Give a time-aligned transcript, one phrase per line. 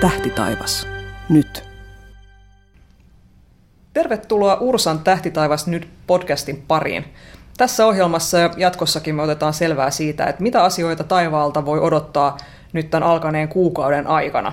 [0.00, 0.88] Tähtitaivas.
[1.28, 1.64] Nyt.
[3.92, 7.04] Tervetuloa Ursan Tähtitaivas nyt podcastin pariin.
[7.56, 12.36] Tässä ohjelmassa ja jatkossakin me otetaan selvää siitä, että mitä asioita taivaalta voi odottaa
[12.72, 14.52] nyt tämän alkaneen kuukauden aikana.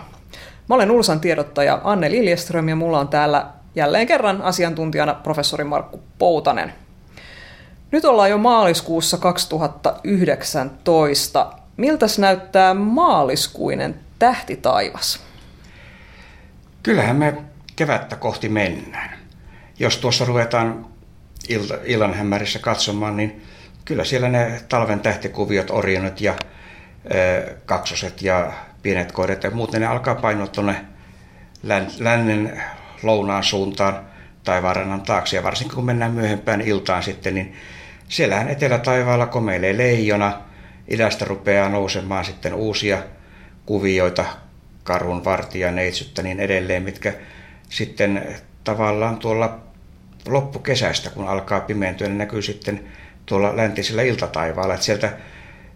[0.70, 6.00] Mä olen Ursan tiedottaja Anne Liljeström ja mulla on täällä jälleen kerran asiantuntijana professori Markku
[6.18, 6.73] Poutanen.
[7.91, 11.62] Nyt ollaan jo maaliskuussa 2019.
[11.78, 15.24] Miltäs näyttää maaliskuinen tähtitaivas?
[16.84, 17.38] Kyllähän me
[17.75, 19.18] kevättä kohti mennään.
[19.80, 20.86] Jos tuossa ruvetaan
[21.50, 23.44] ilta, illan hämärissä katsomaan, niin
[23.86, 26.36] kyllä siellä ne talven tähtikuviot, orionit ja
[27.16, 30.86] ö, kaksoset ja pienet koirat ja muuten ne alkaa painua tuonne
[32.00, 32.61] lännen
[33.03, 34.00] lounaan suuntaan
[34.44, 35.36] tai varannan taakse.
[35.36, 37.53] Ja varsinkin kun mennään myöhempään iltaan sitten, niin
[38.09, 40.42] siellähän etelätaivaalla komeilee leijona.
[40.88, 43.03] Idästä rupeaa nousemaan sitten uusia
[43.66, 44.25] kuvioita,
[44.83, 47.13] karun, vartija, neitsyttä niin edelleen, mitkä
[47.69, 49.59] sitten tavallaan tuolla
[50.27, 52.83] loppukesästä, kun alkaa pimentyä, niin näkyy sitten
[53.25, 54.73] tuolla läntisellä iltataivaalla.
[54.73, 55.13] Että sieltä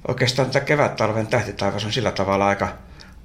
[0.08, 2.68] oikeastaan tämä kevät-talven tähtitaivas on sillä tavalla aika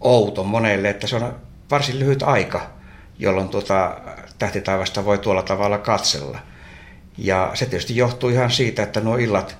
[0.00, 1.34] outo monelle, että se on
[1.70, 2.70] varsin lyhyt aika,
[3.18, 4.00] jolloin tuota
[4.38, 6.38] tähtitaivasta voi tuolla tavalla katsella.
[7.18, 9.56] Ja se tietysti johtuu ihan siitä, että nuo illat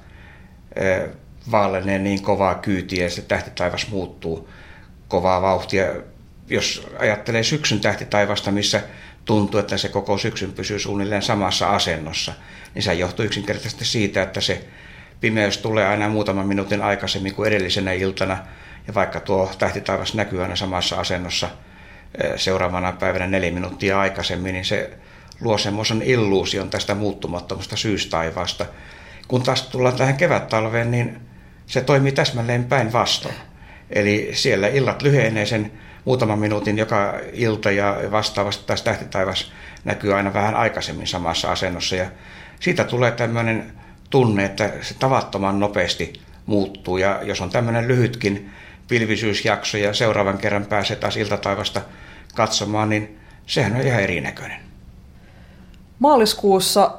[0.77, 1.09] e,
[1.51, 4.49] vaalenee niin kovaa kyytiä se tähtitaivas muuttuu
[5.09, 5.87] kovaa vauhtia.
[6.49, 8.83] Jos ajattelee syksyn tähtitaivasta, missä
[9.25, 12.33] tuntuu, että se koko syksyn pysyy suunnilleen samassa asennossa,
[12.75, 14.65] niin se johtuu yksinkertaisesti siitä, että se
[15.21, 18.39] pimeys tulee aina muutaman minuutin aikaisemmin kuin edellisenä iltana,
[18.87, 21.51] ja vaikka tuo tähtitaivas näkyy aina samassa asennossa
[22.23, 24.91] eh, seuraavana päivänä neljä minuuttia aikaisemmin, niin se
[25.41, 28.67] luo semmoisen illuusion tästä muuttumattomasta syystaivaasta.
[29.29, 31.21] Kun taas tullaan tähän kevättalveen, niin
[31.67, 33.35] se toimii täsmälleen päinvastoin.
[33.91, 35.73] Eli siellä illat lyhenee sen
[36.05, 39.53] muutaman minuutin joka ilta ja vastaavasti taas tähtitaivas
[39.85, 41.97] näkyy aina vähän aikaisemmin samassa asennossa.
[41.97, 42.07] Ja
[42.61, 43.73] siitä tulee tämmöinen
[44.11, 46.13] tunne, että se tavattoman nopeasti
[46.47, 46.97] muuttuu.
[46.97, 48.51] Ja jos on tämmöinen lyhytkin
[48.89, 51.81] pilvisyysjakso ja seuraavan kerran pääsee taas iltataivasta
[52.35, 54.61] katsomaan, niin sehän on ihan erinäköinen.
[55.99, 56.99] Maaliskuussa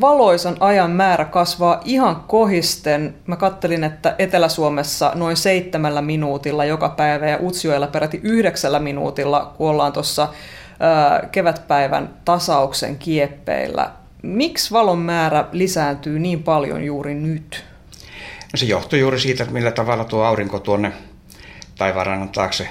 [0.00, 3.14] valoisan ajan määrä kasvaa ihan kohisten.
[3.26, 9.70] Mä kattelin, että Etelä-Suomessa noin seitsemällä minuutilla joka päivä ja Utsjoella peräti yhdeksällä minuutilla, kun
[9.70, 10.28] ollaan tuossa
[11.32, 13.90] kevätpäivän tasauksen kieppeillä.
[14.22, 17.64] Miksi valon määrä lisääntyy niin paljon juuri nyt?
[18.52, 20.92] No se johtuu juuri siitä, että millä tavalla tuo aurinko tuonne
[21.78, 22.68] taivaanrannan taakse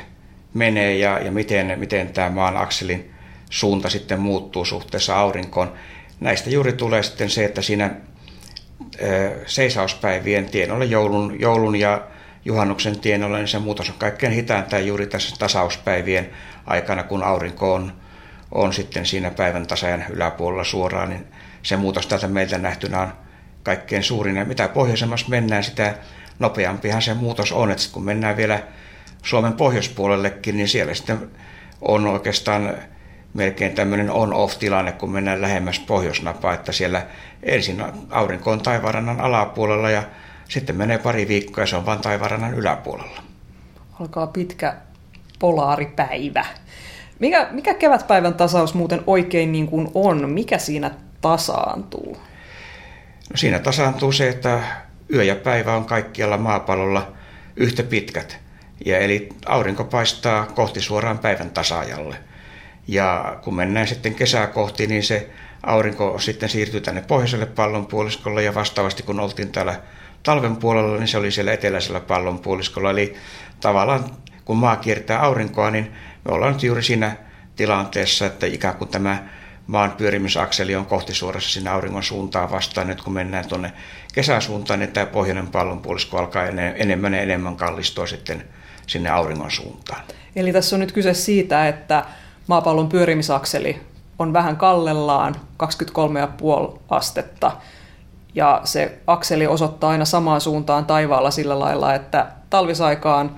[0.53, 3.11] menee ja, ja miten, miten tämä maan akselin
[3.49, 5.73] suunta sitten muuttuu suhteessa aurinkoon
[6.21, 7.91] näistä juuri tulee sitten se, että siinä
[9.45, 12.07] seisauspäivien tienoilla joulun, joulun ja
[12.45, 16.29] juhannuksen tienoilla, niin se muutos on kaikkein hitainta juuri tässä tasauspäivien
[16.65, 17.93] aikana, kun aurinko on,
[18.51, 21.25] on sitten siinä päivän tasajan yläpuolella suoraan, niin
[21.63, 23.13] se muutos täältä meiltä nähtynä on
[23.63, 24.35] kaikkein suurin.
[24.35, 25.95] Ja mitä pohjoisemmassa mennään, sitä
[26.39, 27.71] nopeampihan se muutos on.
[27.71, 28.63] Että kun mennään vielä
[29.23, 31.29] Suomen pohjoispuolellekin, niin siellä sitten
[31.81, 32.73] on oikeastaan
[33.33, 37.05] melkein tämmöinen on-off-tilanne, kun mennään lähemmäs pohjoisnapaa, että siellä
[37.43, 40.03] ensin aurinko on taivarannan alapuolella ja
[40.49, 43.23] sitten menee pari viikkoa ja se on vain taivarannan yläpuolella.
[43.99, 44.75] Alkaa pitkä
[45.39, 46.45] polaaripäivä.
[47.19, 50.29] Mikä, mikä kevätpäivän tasaus muuten oikein niin kuin on?
[50.29, 52.17] Mikä siinä tasaantuu?
[53.29, 54.59] No siinä tasaantuu se, että
[55.13, 57.11] yö ja päivä on kaikkialla maapallolla
[57.55, 58.39] yhtä pitkät.
[58.85, 62.15] Ja eli aurinko paistaa kohti suoraan päivän tasaajalle–
[62.87, 65.29] ja kun mennään sitten kesää kohti, niin se
[65.63, 69.79] aurinko sitten siirtyy tänne pohjoiselle pallonpuoliskolle ja vastaavasti kun oltiin täällä
[70.23, 72.91] talven puolella, niin se oli siellä eteläisellä pallonpuoliskolla.
[72.91, 73.15] Eli
[73.61, 74.05] tavallaan
[74.45, 75.91] kun maa kiertää aurinkoa, niin
[76.25, 77.15] me ollaan nyt juuri siinä
[77.55, 79.23] tilanteessa, että ikään kuin tämä
[79.67, 82.87] maan pyörimisakseli on kohti suorassa sinne auringon suuntaan vastaan.
[82.87, 83.73] Nyt kun mennään tuonne
[84.13, 88.43] kesäsuuntaan, niin tämä pohjoinen pallonpuolisko alkaa enemmän ja enemmän kallistua sitten
[88.87, 90.03] sinne auringon suuntaan.
[90.35, 92.05] Eli tässä on nyt kyse siitä, että
[92.47, 93.81] maapallon pyörimisakseli
[94.19, 97.51] on vähän kallellaan 23,5 astetta.
[98.35, 103.35] Ja se akseli osoittaa aina samaan suuntaan taivaalla sillä lailla, että talvisaikaan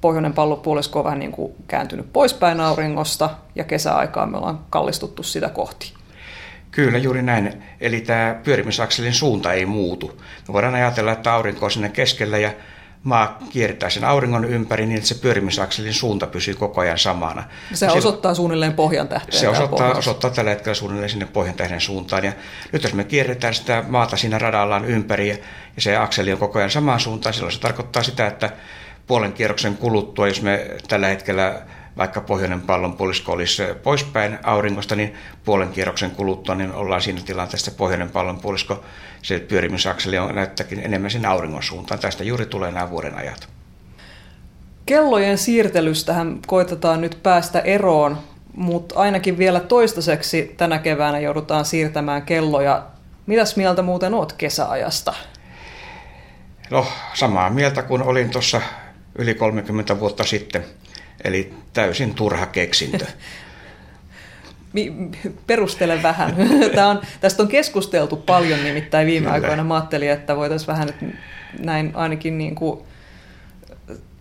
[0.00, 5.48] pohjoinen pallopuolisko on vähän niin kuin kääntynyt poispäin auringosta ja kesäaikaan me ollaan kallistuttu sitä
[5.48, 5.92] kohti.
[6.70, 7.62] Kyllä, juuri näin.
[7.80, 10.22] Eli tämä pyörimisakselin suunta ei muutu.
[10.48, 12.50] Me voidaan ajatella, että aurinko on sinne keskellä ja
[13.06, 17.44] maa kiertää sen auringon ympäri niin, että se pyörimisakselin suunta pysyy koko ajan samana.
[17.74, 19.38] Se osoittaa suunnilleen pohjan tähteen.
[19.38, 22.24] Se osoittaa, osoittaa tällä hetkellä suunnilleen sinne pohjan tähden suuntaan.
[22.24, 22.32] Ja
[22.72, 25.36] nyt jos me kierretään sitä maata siinä radallaan ympäri ja,
[25.78, 28.50] se akseli on koko ajan samaan suuntaan, silloin se tarkoittaa sitä, että
[29.06, 31.62] puolen kierroksen kuluttua, jos me tällä hetkellä
[31.96, 35.14] vaikka pohjoinen pallonpuolisko olisi poispäin auringosta, niin
[35.44, 38.84] puolen kierroksen kuluttua niin ollaan siinä tilanteessa, että pohjoinen pallonpuolisko,
[39.22, 42.00] se pyörimisakseli on näyttäkin enemmän sinne auringon suuntaan.
[42.00, 43.48] Tästä juuri tulee nämä vuoden ajat.
[44.86, 48.18] Kellojen siirtelystähän koitetaan nyt päästä eroon,
[48.56, 52.86] mutta ainakin vielä toistaiseksi tänä keväänä joudutaan siirtämään kelloja.
[53.26, 55.14] Mitäs mieltä muuten oot kesäajasta?
[56.70, 58.60] No, samaa mieltä kuin olin tuossa
[59.18, 60.64] yli 30 vuotta sitten.
[61.24, 63.06] Eli täysin turha keksintö.
[65.46, 66.36] Perustele vähän.
[66.74, 69.34] Tämä on, tästä on keskusteltu paljon nimittäin viime Kyllä.
[69.34, 69.64] aikoina.
[69.64, 70.88] Mä ajattelin, että voitaisiin vähän
[71.58, 72.80] näin ainakin niin kuin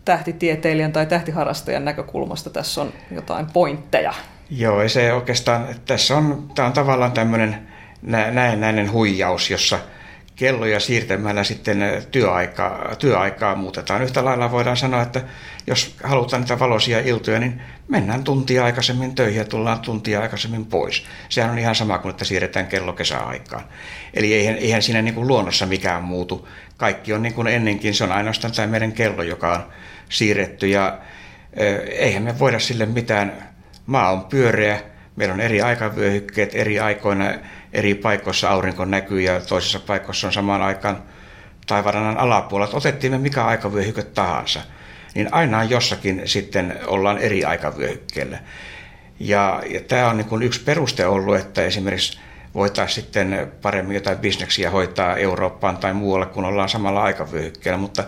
[0.05, 4.13] tähtitieteilijän tai tähtiharrastajan näkökulmasta tässä on jotain pointteja.
[4.49, 7.67] Joo, se oikeastaan, tässä on, tämä on tavallaan tämmöinen
[8.01, 9.79] näennäinen huijaus, jossa–
[10.35, 11.79] kelloja siirtämällä sitten
[12.11, 14.01] työaikaa, työaikaa muutetaan.
[14.01, 15.23] Yhtä lailla voidaan sanoa, että
[15.67, 21.05] jos halutaan niitä valoisia iltoja, niin mennään tuntia aikaisemmin töihin ja tullaan tuntia aikaisemmin pois.
[21.29, 23.63] Sehän on ihan sama kuin, että siirretään kello kesäaikaan.
[24.13, 26.47] Eli eihän, eihän siinä niin kuin luonnossa mikään muutu.
[26.77, 29.63] Kaikki on niin kuin ennenkin, se on ainoastaan tämä meidän kello, joka on
[30.09, 30.97] siirretty ja
[31.97, 33.49] eihän me voida sille mitään.
[33.85, 34.79] Maa on pyöreä,
[35.15, 37.33] meillä on eri aikavyöhykkeet eri aikoina
[37.75, 41.03] eri paikoissa aurinko näkyy ja toisessa paikoissa on samaan aikaan
[41.67, 42.77] taivaanrannan alapuolella.
[42.77, 44.61] Otettiin me mikä aikavyöhyke tahansa,
[45.15, 48.39] niin aina jossakin sitten ollaan eri aikavyöhykkeellä.
[49.19, 52.19] Ja, ja tämä on niin kuin yksi peruste ollut, että esimerkiksi
[52.53, 58.03] voitaisiin sitten paremmin jotain bisneksiä hoitaa Eurooppaan tai muualle, kun ollaan samalla aikavyöhykkeellä, mutta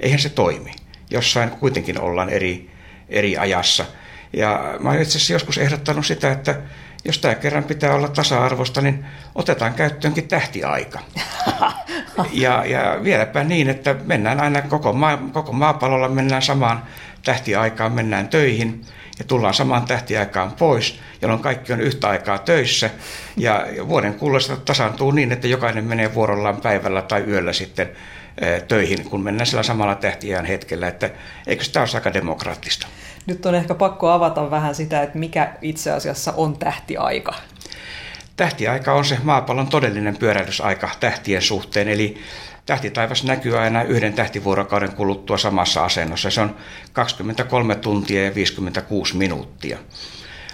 [0.00, 0.72] eihän se toimi.
[1.10, 2.70] Jossain kuitenkin ollaan eri,
[3.08, 3.84] eri ajassa.
[4.32, 6.60] Ja mä olen itse asiassa joskus ehdottanut sitä, että
[7.04, 9.04] jos tämä kerran pitää olla tasa-arvosta, niin
[9.34, 10.98] otetaan käyttöönkin tähtiaika.
[12.32, 16.82] Ja, ja vieläpä niin, että mennään aina koko, maa, koko maapallolla mennään samaan
[17.24, 18.82] tähtiaikaan, mennään töihin
[19.18, 22.90] ja tullaan samaan tähtiaikaan pois, jolloin kaikki on yhtä aikaa töissä.
[23.36, 27.90] Ja vuoden kuluessa tasaantuu niin, että jokainen menee vuorollaan päivällä tai yöllä sitten
[28.68, 30.88] töihin, kun mennään sillä samalla tähtiään hetkellä.
[30.88, 31.10] Että
[31.46, 32.86] eikö tämä ole aika demokraattista?
[33.26, 37.34] Nyt on ehkä pakko avata vähän sitä, että mikä itse asiassa on tähtiaika.
[38.36, 42.18] Tähtiaika on se maapallon todellinen pyöräilysaika tähtien suhteen, eli
[42.66, 46.30] tähtitaivas näkyy aina yhden tähtivuorokauden kuluttua samassa asennossa.
[46.30, 46.56] Se on
[46.92, 49.78] 23 tuntia ja 56 minuuttia.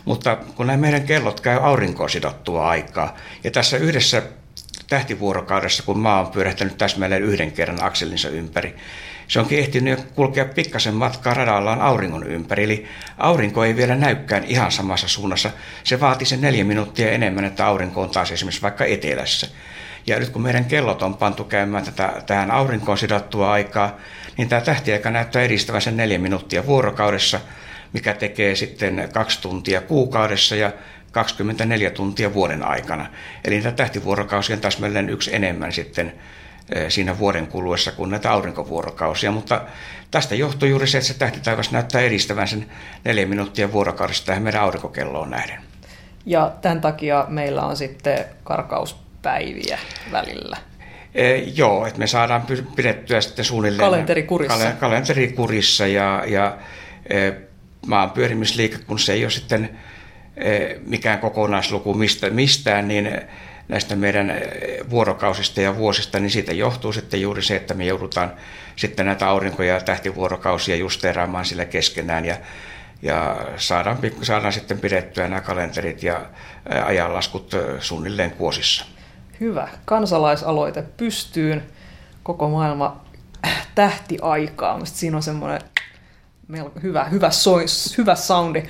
[0.04, 4.22] Mutta kun nämä meidän kellot käy aurinkoon sidottua aikaa, ja tässä yhdessä
[4.88, 8.74] tähtivuorokaudessa, kun maa on pyörähtänyt täsmälleen yhden kerran akselinsa ympäri,
[9.28, 12.86] se onkin ehtinyt kulkea pikkasen matkaa radallaan auringon ympäri, eli
[13.18, 15.50] aurinko ei vielä näykään ihan samassa suunnassa.
[15.84, 19.48] Se vaati sen neljä minuuttia enemmän, että aurinko on taas esimerkiksi vaikka etelässä.
[20.06, 23.96] Ja nyt kun meidän kellot on pantu käymään tätä, tähän aurinkoon sidottua aikaa,
[24.36, 27.40] niin tämä tähtiaika näyttää edistävän sen neljä minuuttia vuorokaudessa,
[27.92, 30.72] mikä tekee sitten kaksi tuntia kuukaudessa ja
[31.10, 33.06] 24 tuntia vuoden aikana.
[33.44, 36.12] Eli tämä tähtivuorokausi on täsmälleen yksi enemmän sitten
[36.74, 39.60] Eh, siinä vuoden kuluessa kuin näitä aurinkovuorokausia, mutta
[40.10, 42.66] tästä johtuu juuri se, että se tähtitaivas näyttää edistävän sen
[43.04, 45.60] neljä minuuttia vuorokaudesta tähän meidän aurinkokelloon nähden.
[46.26, 49.78] Ja tämän takia meillä on sitten karkauspäiviä
[50.12, 50.56] välillä.
[51.14, 52.46] E, joo, että me saadaan
[52.76, 56.56] pidettyä sitten suunnilleen kalenterikurissa, kal- kalenterikurissa ja, ja
[57.10, 57.30] e,
[57.86, 59.78] maan pyörimisliike, kun se ei ole sitten
[60.86, 63.20] mikään kokonaisluku mistä, mistään, niin
[63.68, 64.40] näistä meidän eh,
[64.90, 68.32] vuorokausista ja vuosista, niin siitä johtuu sitten juuri se, että me joudutaan
[68.76, 72.36] sitten näitä aurinko- ja tähtivuorokausia justeeraamaan sillä keskenään ja,
[73.02, 76.20] ja saadaan, saadaan sitten pidettyä nämä kalenterit ja
[76.70, 78.84] eh, ajanlaskut eh, suunnilleen kuosissa.
[79.40, 79.68] Hyvä.
[79.84, 81.62] Kansalaisaloite pystyyn.
[82.22, 83.04] Koko maailma
[83.74, 84.84] tähtiaikaa.
[84.84, 85.60] Siinä on semmoinen
[86.82, 88.62] hyvä, hyvä, sois, hyvä soundi.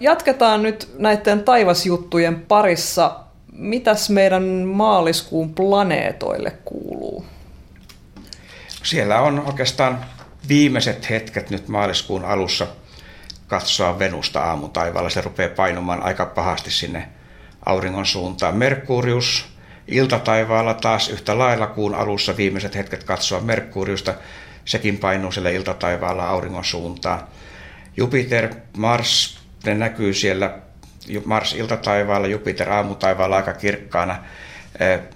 [0.00, 7.26] Jatketaan nyt näiden taivasjuttujen parissa mitäs meidän maaliskuun planeetoille kuuluu?
[8.82, 10.04] Siellä on oikeastaan
[10.48, 12.66] viimeiset hetket nyt maaliskuun alussa
[13.46, 15.10] katsoa Venusta aamutaivaalla.
[15.10, 17.08] Se rupeaa painumaan aika pahasti sinne
[17.66, 18.56] auringon suuntaan.
[18.56, 19.46] Merkurius
[19.88, 24.14] iltataivaalla taas yhtä lailla kuun alussa viimeiset hetket katsoa Merkuriusta.
[24.64, 27.20] Sekin painuu sille iltataivaalla auringon suuntaan.
[27.96, 30.58] Jupiter, Mars, ne näkyy siellä
[31.24, 34.24] Mars iltataivaalla, Jupiter aamutaivaalla aika kirkkaana.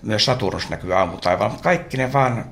[0.02, 2.44] Myös Saturnus näkyy aamutaivaalla, mutta kaikki ne vaan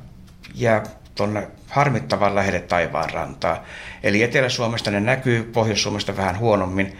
[0.54, 0.82] jää
[1.14, 3.64] tuonne harmittavan lähelle taivaan rantaa.
[4.02, 6.98] Eli Etelä-Suomesta ne näkyy, Pohjois-Suomesta vähän huonommin.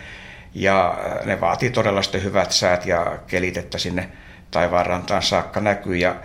[0.55, 4.09] Ja ne vaatii todella sitten hyvät säät ja kelit, että sinne
[4.51, 5.97] taivaanrantaan saakka näkyy.
[5.97, 6.17] Ja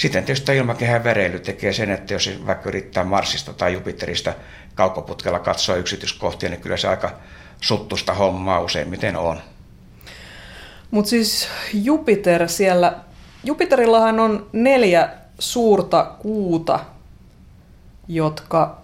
[0.00, 4.34] Sitten tietysti ilmakehän vereily tekee sen, että jos vaikka yrittää Marsista tai Jupiterista
[4.74, 7.10] kaukoputkella katsoa yksityiskohtia, niin kyllä se aika
[7.60, 9.40] suttusta hommaa useimmiten on.
[10.90, 12.94] Mutta siis Jupiter siellä,
[13.44, 16.80] Jupiterillahan on neljä suurta kuuta,
[18.08, 18.78] jotka,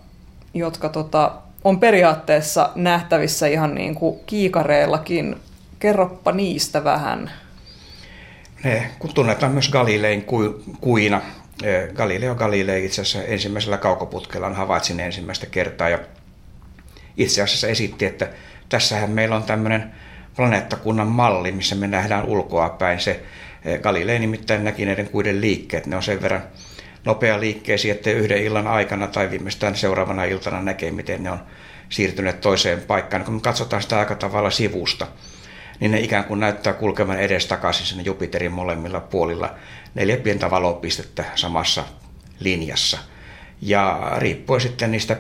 [0.55, 1.33] jotka tota,
[1.65, 5.37] on periaatteessa nähtävissä ihan niin kuin kiikareillakin.
[5.79, 7.31] Kerroppa niistä vähän.
[8.65, 11.21] Ne, kun tunnetaan myös Galilein ku, kuina.
[11.63, 15.99] E, Galileo Galilei itse asiassa ensimmäisellä kaukoputkellaan havaitsin ensimmäistä kertaa ja
[17.17, 18.29] itse asiassa esitti, että
[18.69, 19.93] tässähän meillä on tämmöinen
[20.37, 23.01] planeettakunnan malli, missä me nähdään ulkoa päin.
[23.01, 23.23] Se
[23.65, 25.87] e, Galilei nimittäin näki näiden kuiden liikkeet.
[25.87, 26.43] Ne on sen verran
[27.05, 31.41] nopea liikkeesi, että yhden illan aikana tai viimeistään seuraavana iltana näkee, miten ne on
[31.89, 33.25] siirtyneet toiseen paikkaan.
[33.25, 35.07] Kun me katsotaan sitä aika tavalla sivusta,
[35.81, 39.55] niin ne ikään kuin näyttää kulkevan edestakaisin sinne Jupiterin molemmilla puolilla
[39.95, 41.85] neljä pientä valopistettä samassa
[42.41, 42.99] linjassa.
[43.63, 45.17] Ja riippuen sitten niistä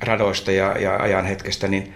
[0.00, 1.94] radoista ja, ja ajanhetkestä, niin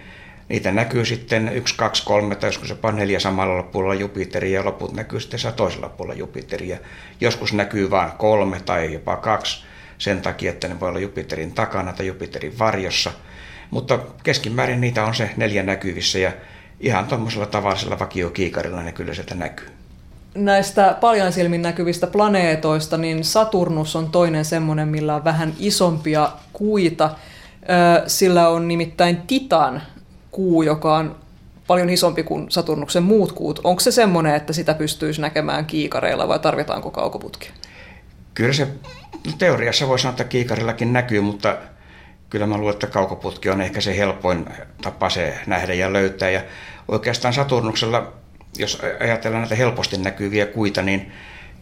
[0.48, 4.92] niitä näkyy sitten yksi, kaksi, kolme tai joskus jopa neljä samalla puolella Jupiteria ja loput
[4.92, 6.78] näkyy sitten toisella puolella Jupiteria.
[7.20, 9.64] Joskus näkyy vain kolme tai jopa kaksi
[9.98, 13.10] sen takia, että ne voi olla Jupiterin takana tai Jupiterin varjossa.
[13.70, 16.32] Mutta keskimäärin niitä on se neljä näkyvissä ja
[16.80, 19.68] ihan tuommoisella tavallisella vakiokiikarilla ne kyllä sieltä näkyy.
[20.34, 27.10] Näistä paljon silmin näkyvistä planeetoista, niin Saturnus on toinen semmoinen, millä on vähän isompia kuita.
[28.06, 29.82] Sillä on nimittäin Titan
[30.36, 31.16] kuu, joka on
[31.66, 33.60] paljon isompi kuin Saturnuksen muut kuut.
[33.64, 37.50] Onko se semmoinen, että sitä pystyisi näkemään kiikareilla vai tarvitaanko kaukoputki?
[38.34, 38.68] Kyllä se
[39.38, 41.56] teoriassa voi sanoa, että kiikarillakin näkyy, mutta
[42.30, 44.46] kyllä mä luulen, että kaukoputki on ehkä se helpoin
[44.82, 46.30] tapa se nähdä ja löytää.
[46.30, 46.42] Ja
[46.88, 48.12] oikeastaan Saturnuksella,
[48.58, 51.12] jos ajatellaan näitä helposti näkyviä kuita, niin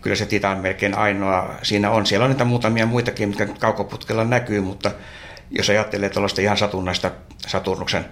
[0.00, 2.06] kyllä se Titan melkein ainoa siinä on.
[2.06, 4.90] Siellä on niitä muutamia muitakin, mitkä kaukoputkella näkyy, mutta
[5.50, 7.10] jos ajattelee tuollaista ihan satunnaista
[7.46, 8.04] Saturnuksen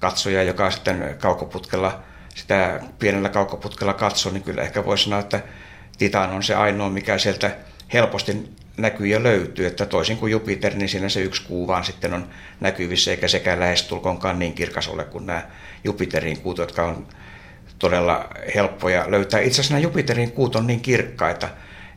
[0.00, 2.00] katsoja, joka sitten kaukoputkella,
[2.34, 5.40] sitä pienellä kaukoputkella katsoo, niin kyllä ehkä voisi sanoa, että
[5.98, 7.50] Titan on se ainoa, mikä sieltä
[7.92, 12.14] helposti näkyy ja löytyy, että toisin kuin Jupiter, niin siinä se yksi kuu vaan sitten
[12.14, 12.28] on
[12.60, 15.42] näkyvissä, eikä sekään lähestulkoonkaan niin kirkas ole kuin nämä
[15.84, 17.06] Jupiterin kuut, jotka on
[17.78, 19.40] todella helppoja löytää.
[19.40, 21.48] Itse asiassa nämä Jupiterin kuut on niin kirkkaita,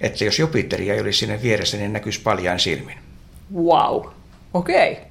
[0.01, 2.97] että jos Jupiteria ei olisi sinne vieressä, niin näkyisi paljon silmin.
[3.55, 4.05] Wow,
[4.53, 4.91] okei.
[4.91, 5.05] Okay.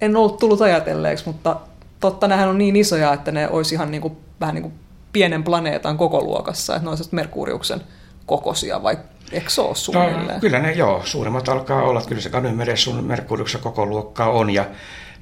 [0.00, 1.60] En ollut tullut ajatelleeksi, mutta
[2.00, 4.74] totta, nämähän on niin isoja, että ne olisi ihan niin kuin, vähän niin kuin
[5.12, 7.80] pienen planeetan koko luokassa, että ne olisivat Merkuriuksen
[8.26, 8.98] kokoisia, vai
[9.32, 10.26] eikö se ole suunnilleen?
[10.26, 14.50] No, kyllä ne, joo, suurimmat alkaa olla, kyllä se Ganymedes sun Merkuriuksen koko luokkaa on,
[14.50, 14.64] ja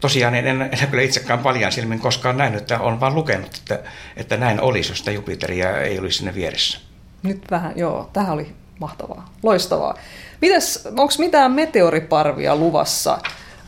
[0.01, 3.79] tosiaan en, en, en kyllä itsekään paljon silmin koskaan nähnyt, että on vaan lukenut, että,
[4.17, 6.79] että näin olisi, jos sitä Jupiteria ei olisi sinne vieressä.
[7.23, 9.95] Nyt vähän, joo, tähän oli mahtavaa, loistavaa.
[10.41, 13.19] Mites, onko mitään meteoriparvia luvassa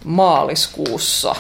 [0.05, 1.35] maaliskuussa?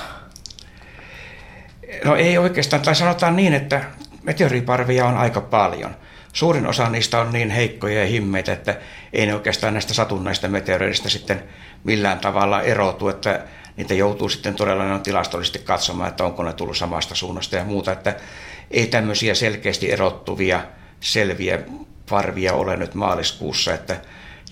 [2.04, 3.84] No ei oikeastaan, tai sanotaan niin, että
[4.22, 5.96] meteoriparvia on aika paljon.
[6.32, 8.76] Suurin osa niistä on niin heikkoja ja himmeitä, että
[9.12, 11.42] ei ne oikeastaan näistä satunnaista meteoroidista sitten
[11.84, 13.40] millään tavalla erotu, että
[13.76, 17.92] niitä joutuu sitten todella on tilastollisesti katsomaan, että onko ne tullut samasta suunnasta ja muuta,
[17.92, 18.16] että
[18.70, 20.60] ei tämmöisiä selkeästi erottuvia
[21.00, 21.58] selviä
[22.10, 23.96] parvia ole nyt maaliskuussa, että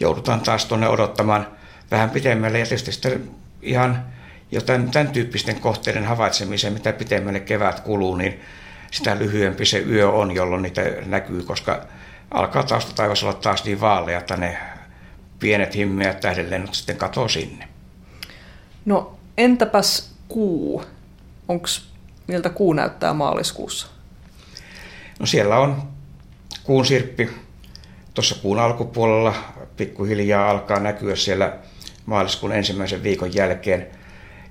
[0.00, 1.47] joudutaan taas tuonne odottamaan
[1.90, 3.31] vähän pitemmälle ja tietysti sitten
[3.62, 4.05] ihan
[4.50, 8.40] jo tämän, tämän tyyppisten kohteiden havaitsemiseen, mitä pitemmälle kevät kuluu, niin
[8.90, 11.86] sitä lyhyempi se yö on, jolloin niitä näkyy, koska
[12.30, 14.58] alkaa taivas olla taas niin vaalea, että ne
[15.38, 17.68] pienet himmeät tähdenlennot sitten katoo sinne.
[18.84, 20.84] No entäpäs kuu?
[21.48, 21.88] Onks,
[22.26, 23.86] miltä kuu näyttää maaliskuussa?
[25.20, 25.82] No siellä on
[26.64, 27.30] kuun sirppi.
[28.14, 29.34] Tuossa kuun alkupuolella
[29.76, 31.52] pikkuhiljaa alkaa näkyä siellä
[32.06, 33.86] maaliskuun ensimmäisen viikon jälkeen–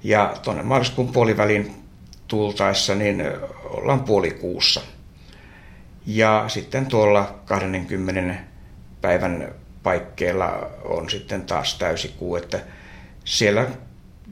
[0.05, 1.75] ja tuonne maaliskuun puolivälin
[2.27, 3.24] tultaessa niin
[3.63, 4.81] ollaan puolikuussa.
[6.05, 8.35] Ja sitten tuolla 20
[9.01, 12.59] päivän paikkeilla on sitten taas täysikuu, että
[13.24, 13.65] siellä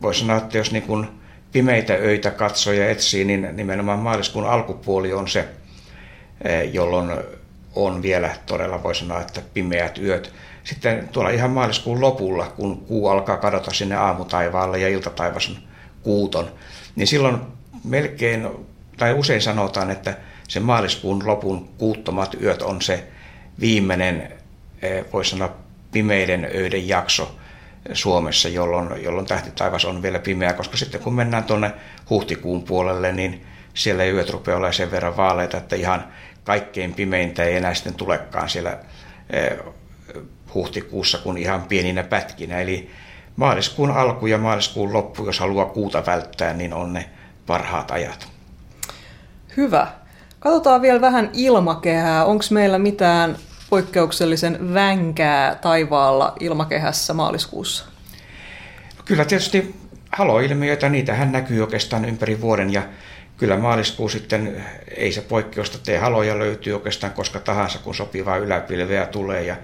[0.01, 1.07] voi sanoa, että jos niin kuin
[1.51, 5.47] pimeitä öitä katsoo ja etsii, niin nimenomaan maaliskuun alkupuoli on se,
[6.71, 7.11] jolloin
[7.75, 10.33] on vielä todella voi sanoa, että pimeät yöt.
[10.63, 15.57] Sitten tuolla ihan maaliskuun lopulla, kun kuu alkaa kadota sinne aamutaivaalle ja iltataivas on
[16.03, 16.51] kuuton,
[16.95, 17.37] niin silloin
[17.83, 18.47] melkein,
[18.97, 20.17] tai usein sanotaan, että
[20.47, 23.07] se maaliskuun lopun kuuttomat yöt on se
[23.59, 24.31] viimeinen,
[24.81, 25.55] eh, voisi sanoa,
[25.91, 27.35] pimeiden öiden jakso
[27.93, 31.71] Suomessa, jolloin, jolloin tähtitaivas on vielä pimeä, koska sitten kun mennään tuonne
[32.09, 36.07] huhtikuun puolelle, niin siellä yöt rupeaa olemaan sen verran vaaleita, että ihan
[36.43, 38.77] kaikkein pimeintä ei enää sitten tulekaan siellä
[39.29, 39.57] eh,
[40.53, 42.61] huhtikuussa kuin ihan pieninä pätkinä.
[42.61, 42.89] Eli
[43.35, 47.09] maaliskuun alku ja maaliskuun loppu, jos haluaa kuuta välttää, niin on ne
[47.45, 48.27] parhaat ajat.
[49.57, 49.87] Hyvä.
[50.39, 52.25] Katsotaan vielä vähän ilmakehää.
[52.25, 53.37] Onko meillä mitään
[53.69, 57.85] poikkeuksellisen vänkää taivaalla ilmakehässä maaliskuussa?
[59.05, 59.75] Kyllä tietysti
[60.11, 62.81] haloilmiöitä, niitähän näkyy oikeastaan ympäri vuoden ja
[63.37, 64.65] kyllä maaliskuu sitten
[64.97, 65.97] ei se poikkeusta tee.
[65.97, 69.55] Haloja löytyy oikeastaan koska tahansa, kun sopivaa yläpilveä tulee ja,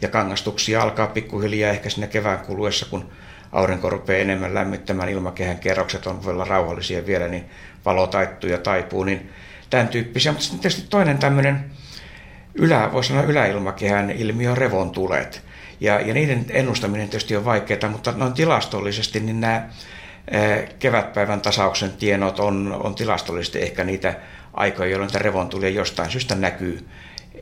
[0.00, 3.10] ja kangastuksia alkaa pikkuhiljaa ehkä sinne kevään kuluessa, kun
[3.52, 7.44] aurinko rupeaa enemmän lämmittämään, ilmakehän kerrokset on vielä rauhallisia vielä, niin
[7.84, 9.30] valo taittuu ja taipuu, niin
[9.70, 10.32] tämän tyyppisiä.
[10.32, 11.64] Mutta sitten tietysti toinen tämmöinen
[12.54, 15.42] ylä, voisi sanoa yläilmakehän ilmiö on revontulet.
[15.80, 19.68] Ja, ja niiden ennustaminen tietysti on vaikeaa, mutta noin tilastollisesti niin nämä
[20.78, 24.14] kevätpäivän tasauksen tienot on, on tilastollisesti ehkä niitä
[24.54, 26.88] aikoja, jolloin niitä revontulia jostain syystä näkyy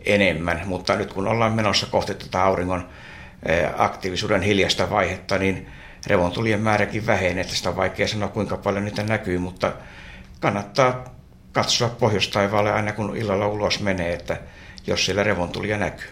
[0.07, 0.63] enemmän.
[0.65, 2.89] Mutta nyt kun ollaan menossa kohti tätä auringon
[3.77, 5.67] aktiivisuuden hiljasta vaihetta, niin
[6.07, 7.41] revontulien määräkin vähenee.
[7.41, 9.73] Että sitä on vaikea sanoa, kuinka paljon niitä näkyy, mutta
[10.41, 11.05] kannattaa
[11.53, 14.37] katsoa pohjoistaivaalle aina kun illalla ulos menee, että
[14.87, 16.09] jos siellä revontulia näkyy.